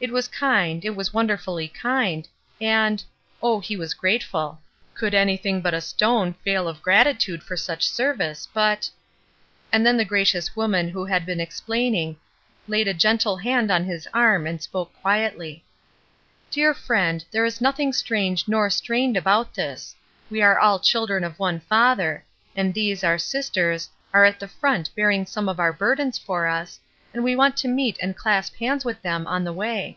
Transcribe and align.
It 0.00 0.12
was 0.12 0.28
kind, 0.28 0.84
it 0.84 0.94
was 0.94 1.14
wonderfully 1.14 1.66
kind, 1.66 2.28
and— 2.60 3.02
oh, 3.42 3.60
he 3.60 3.74
was 3.74 3.94
grateful. 3.94 4.60
Could 4.92 5.14
anything 5.14 5.62
but 5.62 5.72
a 5.72 5.80
stone 5.80 6.34
fail 6.44 6.68
of 6.68 6.82
gratitude 6.82 7.42
for 7.42 7.56
such 7.56 7.88
service, 7.88 8.46
but— 8.52 8.90
And 9.72 9.86
then 9.86 9.96
the 9.96 10.04
gracious 10.04 10.54
woman 10.54 10.90
who 10.90 11.06
had 11.06 11.24
been 11.24 11.40
explaining 11.40 12.18
laid 12.68 12.86
a 12.86 12.92
gentle 12.92 13.38
hand 13.38 13.70
on 13.70 13.82
his 13.84 14.06
arm 14.12 14.46
and 14.46 14.60
spoke 14.60 14.92
quietly:— 15.00 15.64
"Dear 16.50 16.74
friend, 16.74 17.24
there 17.30 17.46
is 17.46 17.62
nothing 17.62 17.94
strange 17.94 18.46
nor 18.46 18.68
strained 18.68 19.16
about 19.16 19.54
this. 19.54 19.96
We 20.28 20.42
are 20.42 20.58
all 20.60 20.76
the 20.76 20.84
children 20.84 21.24
of 21.24 21.38
one 21.38 21.60
Father, 21.60 22.26
and 22.54 22.74
these, 22.74 23.04
our 23.04 23.16
sisters, 23.16 23.88
are 24.12 24.26
at 24.26 24.38
the 24.38 24.48
front 24.48 24.94
bearing 24.94 25.24
some 25.24 25.48
of 25.48 25.58
our 25.58 25.72
burdens 25.72 26.18
for 26.18 26.46
us, 26.46 26.78
and 27.14 27.22
we 27.22 27.36
want 27.36 27.56
to 27.56 27.68
meet 27.68 27.96
and 28.02 28.16
clasp 28.16 28.56
hands 28.56 28.84
with 28.84 29.00
them 29.02 29.24
on 29.28 29.44
the 29.44 29.52
way. 29.52 29.96